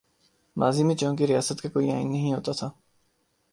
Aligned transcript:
ماضی 0.55 0.83
میں 0.83 0.95
چونکہ 0.95 1.23
ریاست 1.23 1.61
کا 1.61 1.69
کوئی 1.69 1.91
آئین 1.91 2.11
نہیں 2.11 2.33
ہوتا 2.33 2.51
تھا۔ 2.51 2.69